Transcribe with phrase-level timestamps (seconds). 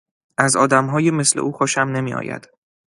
[0.37, 2.49] از آدمهای مثل او خوشم نمیآید.